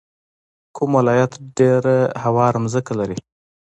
[0.75, 3.17] کوم ولایت ډیره هواره ځمکه لري؟